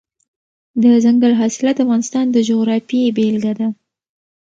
دځنګل 0.81 1.33
حاصلات 1.39 1.75
د 1.77 1.81
افغانستان 1.85 2.25
د 2.31 2.37
جغرافیې 2.47 3.13
بېلګه 3.17 3.53
ده. 3.59 3.67